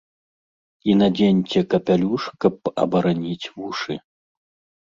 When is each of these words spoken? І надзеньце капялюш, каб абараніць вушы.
І 0.89 0.95
надзеньце 1.01 1.59
капялюш, 1.73 2.23
каб 2.47 2.73
абараніць 2.87 3.49
вушы. 3.59 3.93